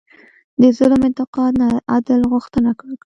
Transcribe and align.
د 0.61 0.63
ظلم 0.77 1.01
انتقام 1.09 1.51
نه، 1.61 1.67
عدل 1.93 2.21
غوښتنه 2.31 2.69
وکړه. 2.73 2.93